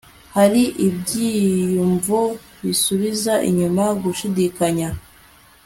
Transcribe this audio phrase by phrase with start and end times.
[0.35, 2.19] hariho ibyiyumvo
[2.63, 4.89] bisubiza inyuma gushidikanya